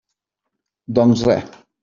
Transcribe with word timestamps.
Doncs 0.99 1.23
res. 1.31 1.63